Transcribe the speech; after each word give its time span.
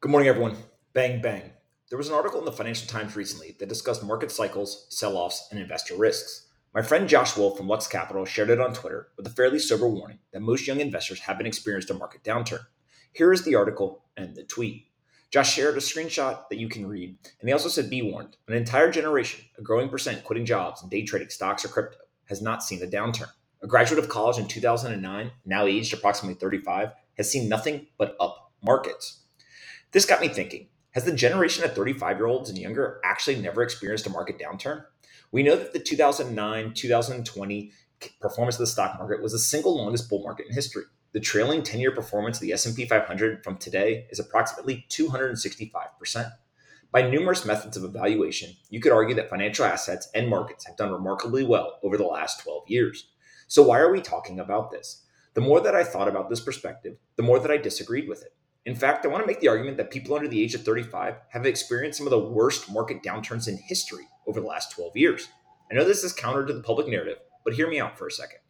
Good 0.00 0.10
morning, 0.10 0.28
everyone. 0.28 0.58
Bang, 0.92 1.22
bang. 1.22 1.52
There 1.88 1.96
was 1.96 2.08
an 2.08 2.14
article 2.14 2.38
in 2.38 2.44
the 2.44 2.52
Financial 2.52 2.86
Times 2.86 3.16
recently 3.16 3.56
that 3.58 3.70
discussed 3.70 4.04
market 4.04 4.30
cycles, 4.30 4.86
sell 4.90 5.16
offs, 5.16 5.48
and 5.50 5.58
investor 5.58 5.96
risks. 5.96 6.48
My 6.74 6.82
friend 6.82 7.08
Josh 7.08 7.34
Wolfe 7.34 7.56
from 7.56 7.66
Lux 7.66 7.86
Capital 7.86 8.26
shared 8.26 8.50
it 8.50 8.60
on 8.60 8.74
Twitter 8.74 9.08
with 9.16 9.26
a 9.26 9.30
fairly 9.30 9.58
sober 9.58 9.88
warning 9.88 10.18
that 10.32 10.42
most 10.42 10.66
young 10.66 10.80
investors 10.80 11.20
haven't 11.20 11.46
experienced 11.46 11.88
a 11.88 11.94
market 11.94 12.22
downturn. 12.22 12.66
Here 13.14 13.32
is 13.32 13.44
the 13.44 13.54
article 13.54 14.04
and 14.18 14.36
the 14.36 14.44
tweet. 14.44 14.88
Josh 15.30 15.54
shared 15.54 15.78
a 15.78 15.80
screenshot 15.80 16.46
that 16.50 16.58
you 16.58 16.68
can 16.68 16.86
read, 16.86 17.16
and 17.40 17.48
he 17.48 17.52
also 17.54 17.70
said, 17.70 17.88
Be 17.88 18.02
warned, 18.02 18.36
an 18.48 18.54
entire 18.54 18.90
generation, 18.90 19.46
a 19.56 19.62
growing 19.62 19.88
percent 19.88 20.24
quitting 20.24 20.44
jobs 20.44 20.82
and 20.82 20.90
day 20.90 21.04
trading 21.04 21.30
stocks 21.30 21.64
or 21.64 21.68
crypto, 21.68 22.00
has 22.26 22.42
not 22.42 22.62
seen 22.62 22.82
a 22.82 22.86
downturn. 22.86 23.30
A 23.62 23.66
graduate 23.66 23.98
of 23.98 24.10
college 24.10 24.36
in 24.36 24.46
2009, 24.46 25.30
now 25.46 25.64
aged 25.64 25.94
approximately 25.94 26.38
35, 26.38 26.90
has 27.16 27.30
seen 27.30 27.48
nothing 27.48 27.86
but 27.96 28.14
up 28.20 28.52
markets. 28.62 29.22
This 29.96 30.04
got 30.04 30.20
me 30.20 30.28
thinking 30.28 30.68
Has 30.90 31.04
the 31.04 31.12
generation 31.14 31.64
of 31.64 31.74
35 31.74 32.18
year 32.18 32.26
olds 32.26 32.50
and 32.50 32.58
younger 32.58 33.00
actually 33.02 33.40
never 33.40 33.62
experienced 33.62 34.06
a 34.06 34.10
market 34.10 34.38
downturn? 34.38 34.84
We 35.32 35.42
know 35.42 35.56
that 35.56 35.72
the 35.72 35.78
2009 35.78 36.74
2020 36.74 37.72
performance 38.20 38.56
of 38.56 38.58
the 38.58 38.66
stock 38.66 38.98
market 38.98 39.22
was 39.22 39.32
the 39.32 39.38
single 39.38 39.74
longest 39.74 40.10
bull 40.10 40.22
market 40.22 40.48
in 40.48 40.52
history. 40.52 40.82
The 41.12 41.20
trailing 41.20 41.62
10 41.62 41.80
year 41.80 41.92
performance 41.92 42.36
of 42.36 42.42
the 42.42 42.52
S&P 42.52 42.84
500 42.84 43.42
from 43.42 43.56
today 43.56 44.06
is 44.10 44.18
approximately 44.18 44.84
265%. 44.90 46.30
By 46.92 47.08
numerous 47.08 47.46
methods 47.46 47.78
of 47.78 47.84
evaluation, 47.84 48.50
you 48.68 48.80
could 48.80 48.92
argue 48.92 49.14
that 49.14 49.30
financial 49.30 49.64
assets 49.64 50.10
and 50.14 50.28
markets 50.28 50.66
have 50.66 50.76
done 50.76 50.92
remarkably 50.92 51.42
well 51.42 51.78
over 51.82 51.96
the 51.96 52.04
last 52.04 52.42
12 52.42 52.64
years. 52.68 53.08
So, 53.48 53.62
why 53.62 53.78
are 53.78 53.90
we 53.90 54.02
talking 54.02 54.40
about 54.40 54.70
this? 54.70 55.06
The 55.32 55.40
more 55.40 55.62
that 55.62 55.74
I 55.74 55.84
thought 55.84 56.08
about 56.08 56.28
this 56.28 56.40
perspective, 56.40 56.98
the 57.16 57.22
more 57.22 57.38
that 57.38 57.50
I 57.50 57.56
disagreed 57.56 58.10
with 58.10 58.22
it. 58.22 58.34
In 58.66 58.74
fact, 58.74 59.06
I 59.06 59.08
want 59.08 59.22
to 59.22 59.28
make 59.28 59.38
the 59.38 59.46
argument 59.46 59.76
that 59.76 59.92
people 59.92 60.16
under 60.16 60.26
the 60.26 60.42
age 60.42 60.54
of 60.54 60.64
35 60.64 61.14
have 61.28 61.46
experienced 61.46 61.98
some 61.98 62.06
of 62.06 62.10
the 62.10 62.18
worst 62.18 62.68
market 62.68 63.00
downturns 63.00 63.46
in 63.46 63.56
history 63.56 64.08
over 64.26 64.40
the 64.40 64.46
last 64.46 64.72
12 64.72 64.96
years. 64.96 65.28
I 65.70 65.74
know 65.74 65.84
this 65.84 66.02
is 66.02 66.12
counter 66.12 66.44
to 66.44 66.52
the 66.52 66.64
public 66.64 66.88
narrative, 66.88 67.18
but 67.44 67.54
hear 67.54 67.70
me 67.70 67.78
out 67.78 67.96
for 67.96 68.08
a 68.08 68.10
second. 68.10 68.40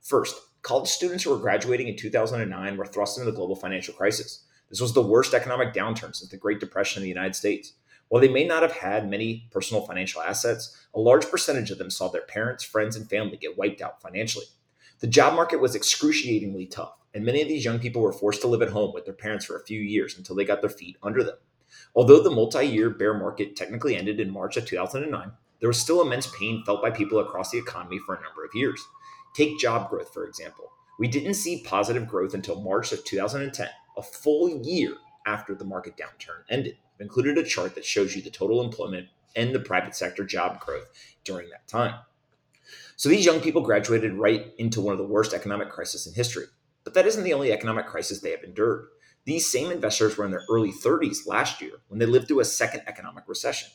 First, 0.00 0.36
college 0.62 0.88
students 0.88 1.24
who 1.24 1.30
were 1.30 1.38
graduating 1.38 1.88
in 1.88 1.96
2009 1.96 2.76
were 2.76 2.86
thrust 2.86 3.18
into 3.18 3.28
the 3.28 3.36
global 3.36 3.56
financial 3.56 3.94
crisis. 3.94 4.44
This 4.70 4.80
was 4.80 4.94
the 4.94 5.02
worst 5.02 5.34
economic 5.34 5.74
downturn 5.74 6.14
since 6.14 6.28
the 6.28 6.36
Great 6.36 6.60
Depression 6.60 7.00
in 7.00 7.02
the 7.02 7.08
United 7.08 7.34
States. 7.34 7.72
While 8.08 8.20
they 8.20 8.28
may 8.28 8.46
not 8.46 8.62
have 8.62 8.72
had 8.72 9.10
many 9.10 9.48
personal 9.50 9.84
financial 9.84 10.22
assets, 10.22 10.86
a 10.94 11.00
large 11.00 11.28
percentage 11.28 11.72
of 11.72 11.78
them 11.78 11.90
saw 11.90 12.08
their 12.08 12.22
parents, 12.22 12.62
friends, 12.62 12.94
and 12.94 13.10
family 13.10 13.38
get 13.38 13.58
wiped 13.58 13.82
out 13.82 14.00
financially. 14.00 14.46
The 15.00 15.08
job 15.08 15.34
market 15.34 15.60
was 15.60 15.74
excruciatingly 15.74 16.66
tough, 16.66 16.94
and 17.14 17.24
many 17.24 17.40
of 17.40 17.48
these 17.48 17.64
young 17.64 17.78
people 17.78 18.02
were 18.02 18.12
forced 18.12 18.40
to 18.42 18.48
live 18.48 18.62
at 18.62 18.70
home 18.70 18.92
with 18.92 19.04
their 19.04 19.14
parents 19.14 19.44
for 19.44 19.56
a 19.56 19.64
few 19.64 19.80
years 19.80 20.18
until 20.18 20.34
they 20.34 20.44
got 20.44 20.60
their 20.60 20.70
feet 20.70 20.96
under 21.02 21.22
them. 21.22 21.36
Although 21.94 22.22
the 22.22 22.30
multi 22.30 22.66
year 22.66 22.90
bear 22.90 23.14
market 23.14 23.56
technically 23.56 23.96
ended 23.96 24.20
in 24.20 24.30
March 24.30 24.56
of 24.56 24.66
2009, 24.66 25.32
there 25.60 25.68
was 25.68 25.80
still 25.80 26.02
immense 26.02 26.26
pain 26.38 26.62
felt 26.64 26.82
by 26.82 26.90
people 26.90 27.20
across 27.20 27.50
the 27.50 27.58
economy 27.58 27.98
for 27.98 28.14
a 28.14 28.22
number 28.22 28.44
of 28.44 28.54
years. 28.54 28.84
Take 29.34 29.58
job 29.58 29.88
growth, 29.88 30.12
for 30.12 30.26
example. 30.26 30.70
We 30.98 31.08
didn't 31.08 31.34
see 31.34 31.62
positive 31.64 32.06
growth 32.06 32.34
until 32.34 32.60
March 32.60 32.92
of 32.92 33.04
2010, 33.04 33.68
a 33.96 34.02
full 34.02 34.48
year 34.64 34.94
after 35.26 35.54
the 35.54 35.64
market 35.64 35.96
downturn 35.96 36.42
ended. 36.50 36.76
I've 36.94 37.00
included 37.00 37.38
a 37.38 37.42
chart 37.42 37.74
that 37.74 37.84
shows 37.84 38.14
you 38.14 38.22
the 38.22 38.30
total 38.30 38.62
employment 38.62 39.08
and 39.34 39.54
the 39.54 39.60
private 39.60 39.96
sector 39.96 40.24
job 40.24 40.60
growth 40.60 40.88
during 41.24 41.48
that 41.50 41.66
time. 41.66 41.94
So 42.96 43.08
these 43.08 43.24
young 43.24 43.40
people 43.40 43.62
graduated 43.62 44.12
right 44.14 44.52
into 44.58 44.80
one 44.80 44.92
of 44.92 44.98
the 44.98 45.06
worst 45.06 45.32
economic 45.32 45.70
crises 45.70 46.06
in 46.06 46.14
history. 46.14 46.44
That 46.94 47.06
isn't 47.06 47.24
the 47.24 47.34
only 47.34 47.52
economic 47.52 47.86
crisis 47.86 48.20
they 48.20 48.30
have 48.30 48.44
endured. 48.44 48.86
These 49.24 49.50
same 49.50 49.72
investors 49.72 50.16
were 50.16 50.24
in 50.24 50.30
their 50.30 50.44
early 50.48 50.70
30s 50.70 51.26
last 51.26 51.60
year 51.60 51.72
when 51.88 51.98
they 51.98 52.06
lived 52.06 52.28
through 52.28 52.38
a 52.40 52.44
second 52.44 52.82
economic 52.86 53.24
recession. 53.26 53.68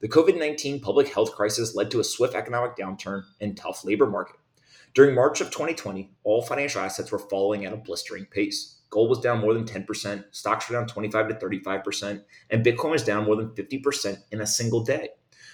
The 0.00 0.08
COVID 0.08 0.38
19 0.38 0.80
public 0.80 1.08
health 1.08 1.34
crisis 1.34 1.74
led 1.74 1.90
to 1.90 1.98
a 1.98 2.04
swift 2.04 2.34
economic 2.34 2.76
downturn 2.76 3.24
and 3.40 3.56
tough 3.56 3.84
labor 3.84 4.06
market. 4.06 4.36
During 4.94 5.16
March 5.16 5.40
of 5.40 5.50
2020, 5.50 6.12
all 6.22 6.42
financial 6.42 6.80
assets 6.80 7.10
were 7.10 7.18
falling 7.18 7.64
at 7.64 7.72
a 7.72 7.76
blistering 7.76 8.26
pace. 8.26 8.78
Gold 8.88 9.10
was 9.10 9.20
down 9.20 9.40
more 9.40 9.54
than 9.54 9.64
10%, 9.64 10.24
stocks 10.30 10.68
were 10.68 10.76
down 10.76 10.86
25 10.86 11.28
to 11.28 11.34
35%, 11.34 12.22
and 12.50 12.64
Bitcoin 12.64 12.90
was 12.90 13.04
down 13.04 13.24
more 13.24 13.36
than 13.36 13.50
50% 13.50 14.18
in 14.30 14.40
a 14.40 14.46
single 14.46 14.82
day. 14.84 15.10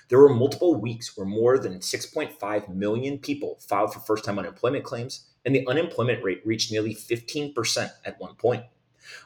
There 0.08 0.20
were 0.20 0.28
multiple 0.28 0.80
weeks 0.80 1.16
where 1.16 1.26
more 1.26 1.58
than 1.58 1.80
6.5 1.80 2.74
million 2.74 3.18
people 3.18 3.58
filed 3.60 3.92
for 3.92 4.00
first 4.00 4.24
time 4.24 4.38
unemployment 4.38 4.84
claims, 4.84 5.26
and 5.46 5.54
the 5.54 5.66
unemployment 5.68 6.22
rate 6.22 6.42
reached 6.44 6.72
nearly 6.72 6.94
15% 6.94 7.90
at 8.04 8.20
one 8.20 8.34
point. 8.34 8.64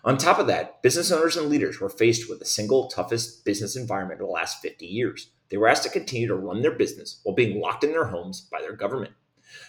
On 0.04 0.18
top 0.18 0.38
of 0.38 0.46
that, 0.46 0.82
business 0.82 1.10
owners 1.10 1.38
and 1.38 1.48
leaders 1.48 1.80
were 1.80 1.88
faced 1.88 2.28
with 2.28 2.38
the 2.38 2.44
single 2.44 2.88
toughest 2.88 3.44
business 3.46 3.74
environment 3.74 4.20
of 4.20 4.26
the 4.26 4.32
last 4.32 4.60
50 4.60 4.84
years. 4.84 5.30
They 5.48 5.56
were 5.56 5.68
asked 5.68 5.82
to 5.84 5.88
continue 5.88 6.28
to 6.28 6.34
run 6.34 6.60
their 6.60 6.70
business 6.76 7.20
while 7.24 7.34
being 7.34 7.60
locked 7.60 7.82
in 7.82 7.92
their 7.92 8.04
homes 8.04 8.42
by 8.42 8.60
their 8.60 8.76
government. 8.76 9.14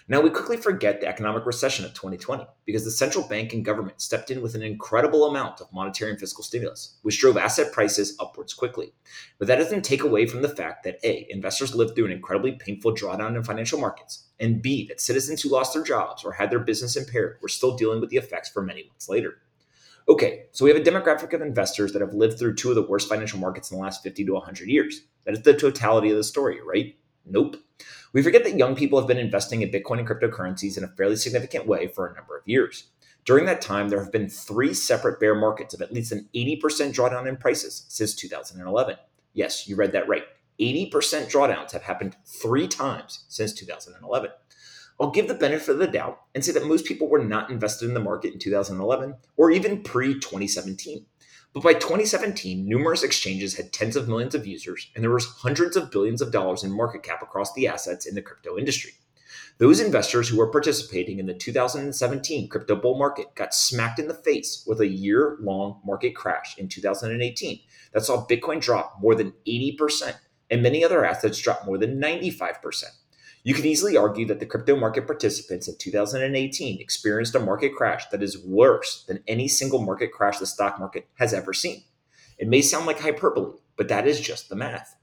Now, 0.07 0.21
we 0.21 0.29
quickly 0.29 0.57
forget 0.57 0.99
the 0.99 1.07
economic 1.07 1.45
recession 1.45 1.85
of 1.85 1.93
2020 1.93 2.45
because 2.65 2.83
the 2.83 2.91
central 2.91 3.27
bank 3.27 3.53
and 3.53 3.63
government 3.65 4.01
stepped 4.01 4.31
in 4.31 4.41
with 4.41 4.55
an 4.55 4.61
incredible 4.61 5.25
amount 5.25 5.61
of 5.61 5.71
monetary 5.71 6.11
and 6.11 6.19
fiscal 6.19 6.43
stimulus, 6.43 6.97
which 7.01 7.19
drove 7.19 7.37
asset 7.37 7.71
prices 7.71 8.15
upwards 8.19 8.53
quickly. 8.53 8.93
But 9.39 9.47
that 9.47 9.57
doesn't 9.57 9.83
take 9.83 10.03
away 10.03 10.25
from 10.25 10.41
the 10.41 10.49
fact 10.49 10.83
that 10.83 10.99
A, 11.03 11.27
investors 11.29 11.75
lived 11.75 11.95
through 11.95 12.05
an 12.05 12.11
incredibly 12.11 12.53
painful 12.53 12.93
drawdown 12.93 13.35
in 13.35 13.43
financial 13.43 13.79
markets, 13.79 14.27
and 14.39 14.61
B, 14.61 14.87
that 14.87 15.01
citizens 15.01 15.41
who 15.41 15.49
lost 15.49 15.73
their 15.73 15.83
jobs 15.83 16.23
or 16.23 16.33
had 16.33 16.49
their 16.49 16.59
business 16.59 16.95
impaired 16.95 17.37
were 17.41 17.47
still 17.47 17.77
dealing 17.77 18.01
with 18.01 18.09
the 18.09 18.17
effects 18.17 18.49
for 18.49 18.61
many 18.61 18.83
months 18.87 19.07
later. 19.07 19.37
Okay, 20.09 20.45
so 20.51 20.65
we 20.65 20.71
have 20.71 20.81
a 20.81 20.83
demographic 20.83 21.31
of 21.33 21.41
investors 21.41 21.93
that 21.93 22.01
have 22.01 22.13
lived 22.13 22.39
through 22.39 22.55
two 22.55 22.69
of 22.69 22.75
the 22.75 22.81
worst 22.81 23.07
financial 23.07 23.39
markets 23.39 23.71
in 23.71 23.77
the 23.77 23.83
last 23.83 24.03
50 24.03 24.25
to 24.25 24.33
100 24.33 24.67
years. 24.67 25.01
That 25.25 25.35
is 25.35 25.43
the 25.43 25.53
totality 25.53 26.09
of 26.09 26.17
the 26.17 26.23
story, 26.23 26.59
right? 26.65 26.95
Nope. 27.25 27.57
We 28.13 28.21
forget 28.21 28.43
that 28.43 28.57
young 28.57 28.75
people 28.75 28.99
have 28.99 29.07
been 29.07 29.17
investing 29.17 29.61
in 29.61 29.71
Bitcoin 29.71 29.99
and 29.99 30.07
cryptocurrencies 30.07 30.77
in 30.77 30.83
a 30.83 30.87
fairly 30.87 31.15
significant 31.15 31.65
way 31.65 31.87
for 31.87 32.07
a 32.07 32.13
number 32.13 32.37
of 32.37 32.47
years. 32.47 32.87
During 33.23 33.45
that 33.45 33.61
time, 33.61 33.89
there 33.89 34.03
have 34.03 34.11
been 34.11 34.29
three 34.29 34.73
separate 34.73 35.19
bear 35.19 35.35
markets 35.35 35.73
of 35.73 35.81
at 35.81 35.93
least 35.93 36.11
an 36.11 36.27
80% 36.35 36.59
drawdown 36.93 37.27
in 37.27 37.37
prices 37.37 37.85
since 37.87 38.15
2011. 38.15 38.97
Yes, 39.33 39.67
you 39.67 39.75
read 39.75 39.93
that 39.93 40.09
right. 40.09 40.23
80% 40.59 40.91
drawdowns 41.31 41.71
have 41.71 41.83
happened 41.83 42.17
three 42.25 42.67
times 42.67 43.23
since 43.29 43.53
2011. 43.53 44.31
I'll 44.99 45.11
give 45.11 45.27
the 45.27 45.33
benefit 45.33 45.71
of 45.71 45.79
the 45.79 45.87
doubt 45.87 46.21
and 46.35 46.43
say 46.43 46.51
that 46.51 46.65
most 46.65 46.85
people 46.85 47.07
were 47.07 47.23
not 47.23 47.49
invested 47.49 47.87
in 47.87 47.93
the 47.93 47.99
market 47.99 48.33
in 48.33 48.39
2011 48.39 49.15
or 49.37 49.51
even 49.51 49.81
pre 49.83 50.15
2017. 50.15 51.05
But 51.53 51.63
by 51.63 51.73
2017, 51.73 52.65
numerous 52.65 53.03
exchanges 53.03 53.55
had 53.55 53.73
tens 53.73 53.97
of 53.97 54.07
millions 54.07 54.33
of 54.33 54.47
users, 54.47 54.89
and 54.95 55.03
there 55.03 55.11
was 55.11 55.25
hundreds 55.25 55.75
of 55.75 55.91
billions 55.91 56.21
of 56.21 56.31
dollars 56.31 56.63
in 56.63 56.71
market 56.71 57.03
cap 57.03 57.21
across 57.21 57.53
the 57.53 57.67
assets 57.67 58.05
in 58.05 58.15
the 58.15 58.21
crypto 58.21 58.57
industry. 58.57 58.91
Those 59.57 59.79
investors 59.79 60.29
who 60.29 60.37
were 60.37 60.49
participating 60.49 61.19
in 61.19 61.25
the 61.25 61.33
2017 61.33 62.47
crypto 62.47 62.75
bull 62.75 62.97
market 62.97 63.35
got 63.35 63.53
smacked 63.53 63.99
in 63.99 64.07
the 64.07 64.13
face 64.13 64.63
with 64.65 64.79
a 64.81 64.87
year 64.87 65.37
long 65.41 65.81
market 65.85 66.15
crash 66.15 66.57
in 66.57 66.67
2018 66.67 67.59
that 67.93 68.03
saw 68.03 68.25
Bitcoin 68.25 68.61
drop 68.61 68.97
more 69.01 69.13
than 69.13 69.33
80% 69.45 70.15
and 70.49 70.63
many 70.63 70.83
other 70.83 71.05
assets 71.05 71.39
drop 71.39 71.65
more 71.65 71.77
than 71.77 71.99
95%. 71.99 72.83
You 73.43 73.55
can 73.55 73.65
easily 73.65 73.97
argue 73.97 74.27
that 74.27 74.39
the 74.39 74.45
crypto 74.45 74.75
market 74.75 75.07
participants 75.07 75.67
in 75.67 75.75
2018 75.77 76.79
experienced 76.79 77.33
a 77.33 77.39
market 77.39 77.73
crash 77.75 78.07
that 78.09 78.21
is 78.21 78.37
worse 78.37 79.03
than 79.07 79.23
any 79.27 79.47
single 79.47 79.81
market 79.81 80.11
crash 80.11 80.37
the 80.37 80.45
stock 80.45 80.79
market 80.79 81.07
has 81.15 81.33
ever 81.33 81.51
seen. 81.51 81.83
It 82.37 82.47
may 82.47 82.61
sound 82.61 82.85
like 82.85 82.99
hyperbole, 82.99 83.57
but 83.77 83.87
that 83.87 84.07
is 84.07 84.21
just 84.21 84.49
the 84.49 84.55
math. 84.55 84.95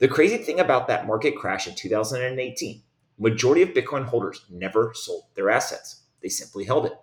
The 0.00 0.08
crazy 0.08 0.38
thing 0.38 0.58
about 0.58 0.88
that 0.88 1.06
market 1.06 1.36
crash 1.36 1.68
in 1.68 1.76
2018, 1.76 2.82
majority 3.16 3.62
of 3.62 3.68
Bitcoin 3.70 4.06
holders 4.06 4.44
never 4.50 4.92
sold 4.94 5.26
their 5.34 5.50
assets. 5.50 6.02
They 6.20 6.28
simply 6.28 6.64
held 6.64 6.86
it. 6.86 6.94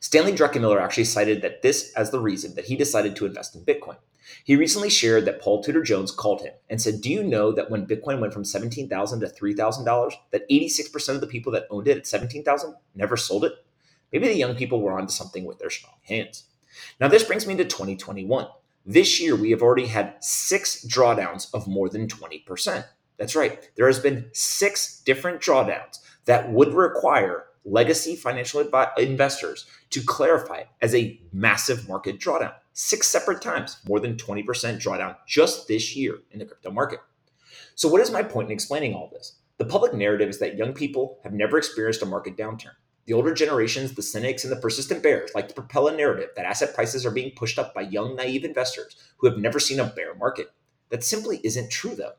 Stanley 0.00 0.32
Druckenmiller 0.32 0.80
actually 0.80 1.04
cited 1.04 1.42
that 1.42 1.62
this 1.62 1.92
as 1.94 2.10
the 2.10 2.20
reason 2.20 2.54
that 2.54 2.66
he 2.66 2.76
decided 2.76 3.16
to 3.16 3.26
invest 3.26 3.54
in 3.54 3.64
Bitcoin. 3.64 3.96
He 4.44 4.56
recently 4.56 4.90
shared 4.90 5.24
that 5.24 5.40
Paul 5.40 5.62
Tudor 5.62 5.82
Jones 5.82 6.10
called 6.10 6.42
him 6.42 6.52
and 6.68 6.80
said, 6.80 7.00
Do 7.00 7.10
you 7.10 7.22
know 7.22 7.52
that 7.52 7.70
when 7.70 7.86
Bitcoin 7.86 8.20
went 8.20 8.32
from 8.32 8.44
17,000 8.44 9.20
to 9.20 9.26
$3,000, 9.26 10.12
that 10.30 10.48
86% 10.48 11.08
of 11.08 11.20
the 11.20 11.26
people 11.26 11.52
that 11.52 11.66
owned 11.70 11.88
it 11.88 11.98
at 11.98 12.06
17,000 12.06 12.74
never 12.94 13.16
sold 13.16 13.44
it? 13.44 13.54
Maybe 14.12 14.28
the 14.28 14.34
young 14.36 14.54
people 14.54 14.80
were 14.80 14.98
onto 14.98 15.12
something 15.12 15.44
with 15.44 15.58
their 15.58 15.70
strong 15.70 15.94
hands. 16.02 16.44
Now, 17.00 17.08
this 17.08 17.24
brings 17.24 17.46
me 17.46 17.56
to 17.56 17.64
2021. 17.64 18.46
This 18.86 19.20
year, 19.20 19.36
we 19.36 19.50
have 19.50 19.62
already 19.62 19.86
had 19.86 20.16
six 20.20 20.84
drawdowns 20.84 21.52
of 21.54 21.66
more 21.66 21.88
than 21.88 22.08
20%. 22.08 22.84
That's 23.18 23.36
right. 23.36 23.68
There 23.76 23.86
has 23.86 24.00
been 24.00 24.30
six 24.32 25.02
different 25.02 25.40
drawdowns 25.40 25.98
that 26.24 26.50
would 26.50 26.72
require 26.74 27.44
legacy 27.64 28.16
financial 28.16 28.62
advi- 28.62 28.98
investors 28.98 29.66
to 29.90 30.02
clarify 30.02 30.58
it 30.58 30.68
as 30.80 30.94
a 30.94 31.20
massive 31.32 31.88
market 31.88 32.18
drawdown. 32.18 32.54
Six 32.72 33.08
separate 33.08 33.42
times, 33.42 33.78
more 33.86 34.00
than 34.00 34.16
20% 34.16 34.44
drawdown 34.80 35.16
just 35.26 35.68
this 35.68 35.94
year 35.94 36.18
in 36.30 36.38
the 36.38 36.46
crypto 36.46 36.70
market. 36.70 37.00
So, 37.74 37.88
what 37.88 38.00
is 38.00 38.10
my 38.10 38.22
point 38.22 38.48
in 38.48 38.52
explaining 38.52 38.94
all 38.94 39.10
this? 39.12 39.36
The 39.58 39.64
public 39.64 39.92
narrative 39.92 40.28
is 40.28 40.38
that 40.38 40.56
young 40.56 40.72
people 40.72 41.18
have 41.22 41.32
never 41.32 41.58
experienced 41.58 42.02
a 42.02 42.06
market 42.06 42.36
downturn. 42.36 42.72
The 43.06 43.12
older 43.12 43.34
generations, 43.34 43.94
the 43.94 44.02
cynics, 44.02 44.44
and 44.44 44.52
the 44.52 44.60
persistent 44.60 45.02
bears 45.02 45.30
like 45.34 45.48
to 45.48 45.54
propel 45.54 45.88
a 45.88 45.96
narrative 45.96 46.30
that 46.36 46.46
asset 46.46 46.74
prices 46.74 47.04
are 47.04 47.10
being 47.10 47.32
pushed 47.34 47.58
up 47.58 47.74
by 47.74 47.82
young, 47.82 48.16
naive 48.16 48.44
investors 48.44 48.96
who 49.18 49.28
have 49.28 49.38
never 49.38 49.58
seen 49.58 49.80
a 49.80 49.84
bear 49.84 50.14
market. 50.14 50.48
That 50.90 51.04
simply 51.04 51.40
isn't 51.42 51.70
true, 51.70 51.94
though. 51.94 52.12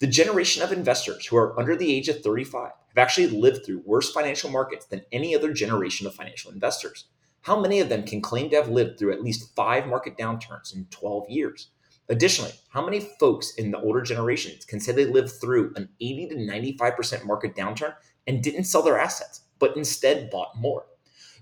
The 0.00 0.06
generation 0.08 0.62
of 0.62 0.72
investors 0.72 1.26
who 1.26 1.36
are 1.36 1.58
under 1.58 1.76
the 1.76 1.94
age 1.94 2.08
of 2.08 2.20
35 2.20 2.72
have 2.88 2.98
actually 2.98 3.28
lived 3.28 3.64
through 3.64 3.82
worse 3.84 4.12
financial 4.12 4.50
markets 4.50 4.86
than 4.86 5.02
any 5.12 5.34
other 5.36 5.52
generation 5.52 6.06
of 6.06 6.14
financial 6.14 6.50
investors. 6.50 7.06
How 7.42 7.60
many 7.60 7.78
of 7.78 7.88
them 7.88 8.04
can 8.04 8.20
claim 8.20 8.50
to 8.50 8.56
have 8.56 8.68
lived 8.68 8.98
through 8.98 9.12
at 9.12 9.22
least 9.22 9.54
five 9.54 9.86
market 9.86 10.16
downturns 10.16 10.74
in 10.74 10.86
12 10.90 11.28
years? 11.28 11.68
Additionally, 12.08 12.52
how 12.70 12.84
many 12.84 13.00
folks 13.20 13.54
in 13.54 13.70
the 13.70 13.78
older 13.78 14.02
generations 14.02 14.64
can 14.64 14.80
say 14.80 14.92
they 14.92 15.06
lived 15.06 15.30
through 15.30 15.72
an 15.76 15.88
80 16.00 16.28
to 16.28 16.34
95% 16.34 17.24
market 17.24 17.54
downturn 17.54 17.94
and 18.26 18.42
didn't 18.42 18.64
sell 18.64 18.82
their 18.82 18.98
assets, 18.98 19.42
but 19.58 19.76
instead 19.76 20.28
bought 20.30 20.56
more? 20.56 20.86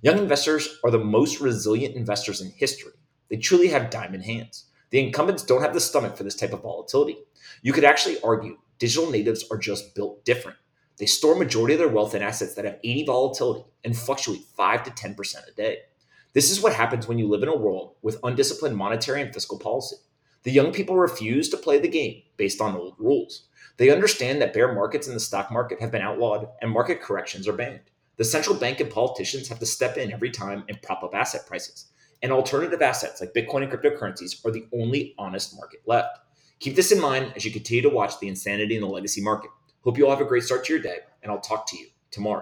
Young 0.02 0.18
investors 0.18 0.78
are 0.84 0.90
the 0.90 0.98
most 0.98 1.40
resilient 1.40 1.96
investors 1.96 2.40
in 2.40 2.50
history. 2.50 2.92
They 3.30 3.36
truly 3.36 3.68
have 3.68 3.90
diamond 3.90 4.24
hands. 4.24 4.66
The 4.92 5.00
incumbents 5.00 5.42
don't 5.42 5.62
have 5.62 5.72
the 5.72 5.80
stomach 5.80 6.18
for 6.18 6.22
this 6.22 6.36
type 6.36 6.52
of 6.52 6.62
volatility. 6.62 7.16
You 7.62 7.72
could 7.72 7.82
actually 7.82 8.20
argue 8.20 8.58
digital 8.78 9.10
natives 9.10 9.42
are 9.50 9.56
just 9.56 9.94
built 9.94 10.22
different. 10.26 10.58
They 10.98 11.06
store 11.06 11.34
majority 11.34 11.72
of 11.72 11.80
their 11.80 11.88
wealth 11.88 12.14
in 12.14 12.20
assets 12.20 12.54
that 12.54 12.66
have 12.66 12.78
80 12.84 13.06
volatility 13.06 13.64
and 13.84 13.96
fluctuate 13.96 14.42
5 14.54 14.84
to 14.84 14.90
10% 14.90 15.48
a 15.48 15.52
day. 15.52 15.78
This 16.34 16.50
is 16.50 16.60
what 16.60 16.74
happens 16.74 17.08
when 17.08 17.18
you 17.18 17.26
live 17.26 17.42
in 17.42 17.48
a 17.48 17.56
world 17.56 17.94
with 18.02 18.20
undisciplined 18.22 18.76
monetary 18.76 19.22
and 19.22 19.32
fiscal 19.32 19.58
policy. 19.58 19.96
The 20.42 20.52
young 20.52 20.72
people 20.72 20.96
refuse 20.96 21.48
to 21.48 21.56
play 21.56 21.78
the 21.78 21.88
game 21.88 22.22
based 22.36 22.60
on 22.60 22.76
old 22.76 22.94
rules. 22.98 23.48
They 23.78 23.88
understand 23.88 24.42
that 24.42 24.52
bear 24.52 24.74
markets 24.74 25.08
in 25.08 25.14
the 25.14 25.20
stock 25.20 25.50
market 25.50 25.80
have 25.80 25.90
been 25.90 26.02
outlawed 26.02 26.48
and 26.60 26.70
market 26.70 27.00
corrections 27.00 27.48
are 27.48 27.54
banned. 27.54 27.80
The 28.18 28.24
central 28.24 28.56
bank 28.56 28.78
and 28.80 28.90
politicians 28.90 29.48
have 29.48 29.58
to 29.60 29.66
step 29.66 29.96
in 29.96 30.12
every 30.12 30.30
time 30.30 30.64
and 30.68 30.82
prop 30.82 31.02
up 31.02 31.14
asset 31.14 31.46
prices. 31.46 31.86
And 32.22 32.30
alternative 32.30 32.80
assets 32.80 33.20
like 33.20 33.34
Bitcoin 33.34 33.62
and 33.62 33.72
cryptocurrencies 33.72 34.44
are 34.46 34.52
the 34.52 34.66
only 34.72 35.14
honest 35.18 35.56
market 35.56 35.80
left. 35.86 36.18
Keep 36.60 36.76
this 36.76 36.92
in 36.92 37.00
mind 37.00 37.32
as 37.34 37.44
you 37.44 37.50
continue 37.50 37.82
to 37.82 37.88
watch 37.88 38.20
the 38.20 38.28
insanity 38.28 38.76
in 38.76 38.80
the 38.80 38.88
legacy 38.88 39.20
market. 39.20 39.50
Hope 39.82 39.98
you 39.98 40.04
all 40.04 40.12
have 40.12 40.24
a 40.24 40.28
great 40.28 40.44
start 40.44 40.64
to 40.66 40.72
your 40.72 40.80
day, 40.80 40.98
and 41.22 41.32
I'll 41.32 41.40
talk 41.40 41.66
to 41.70 41.76
you 41.76 41.88
tomorrow. 42.12 42.40